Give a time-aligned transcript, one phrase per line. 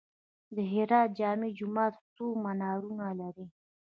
[0.55, 3.45] د هرات جامع جومات څو منارونه لري؟